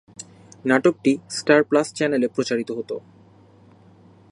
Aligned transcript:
নাটকটি 0.65 1.11
star 1.29 1.59
plus 1.63 1.87
চ্যানেলে 1.93 2.27
প্রচারিত 2.27 2.69
হতো। 2.71 2.95